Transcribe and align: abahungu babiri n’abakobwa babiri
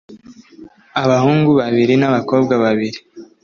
abahungu 1.03 1.49
babiri 1.59 1.93
n’abakobwa 1.97 2.53
babiri 2.63 2.99